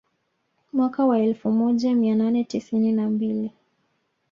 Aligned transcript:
Mwaka 0.73 1.05
wa 1.05 1.19
elfu 1.19 1.51
moja 1.51 1.95
mia 1.95 2.15
nane 2.15 2.43
tisini 2.43 2.91
na 2.91 3.09
mbili 3.09 3.51